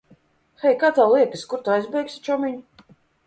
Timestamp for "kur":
1.53-1.63